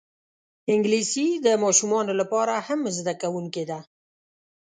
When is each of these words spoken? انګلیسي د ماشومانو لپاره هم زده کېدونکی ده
انګلیسي 0.73 1.27
د 1.45 1.47
ماشومانو 1.63 2.11
لپاره 2.21 2.53
هم 2.67 2.79
زده 2.97 3.13
کېدونکی 3.21 3.63
ده 3.69 3.79